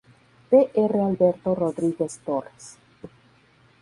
Dr. 0.49 0.95
Alberto 0.99 1.53
Rodríguez 1.53 2.21
Torres. 2.25 2.79